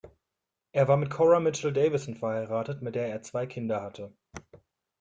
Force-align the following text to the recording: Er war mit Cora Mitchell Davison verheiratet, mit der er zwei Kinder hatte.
Er 0.71 0.87
war 0.87 0.97
mit 0.97 1.11
Cora 1.11 1.39
Mitchell 1.39 1.71
Davison 1.71 2.15
verheiratet, 2.15 2.81
mit 2.81 2.95
der 2.95 3.07
er 3.09 3.21
zwei 3.21 3.45
Kinder 3.45 3.83
hatte. 3.83 4.11